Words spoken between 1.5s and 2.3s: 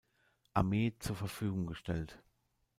gestellt.